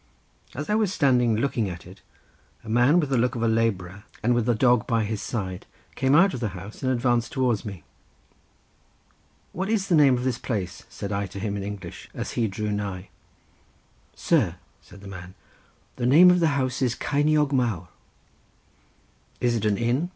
As 0.55 0.67
I 0.67 0.73
was 0.73 0.91
standing 0.91 1.35
looking 1.35 1.69
at 1.69 1.85
it, 1.85 2.01
a 2.63 2.69
man 2.69 2.99
with 2.99 3.09
the 3.11 3.19
look 3.19 3.35
of 3.35 3.43
a 3.43 3.47
labourer, 3.47 4.05
and 4.23 4.33
with 4.33 4.49
a 4.49 4.55
dog 4.55 4.87
by 4.87 5.03
his 5.03 5.21
side, 5.21 5.67
came 5.93 6.15
out 6.15 6.33
of 6.33 6.39
the 6.39 6.47
house 6.57 6.81
and 6.81 6.91
advanced 6.91 7.31
towards 7.31 7.63
me. 7.65 7.83
"What 9.51 9.69
is 9.69 9.89
the 9.89 9.95
name 9.95 10.17
of 10.17 10.23
this 10.23 10.39
place?" 10.39 10.85
said 10.89 11.11
I 11.11 11.27
to 11.27 11.39
him 11.39 11.55
in 11.55 11.61
English 11.61 12.09
as 12.15 12.31
he 12.31 12.47
drew 12.47 12.71
nigh. 12.71 13.09
"Sir," 14.15 14.55
said 14.81 15.01
the 15.01 15.07
man, 15.07 15.35
"the 15.97 16.07
name 16.07 16.31
of 16.31 16.39
the 16.39 16.57
house 16.57 16.81
is 16.81 16.95
Ceiniog 16.95 17.51
Mawr." 17.51 17.89
"Is 19.39 19.55
it 19.55 19.65
an 19.65 19.77
inn?" 19.77 20.09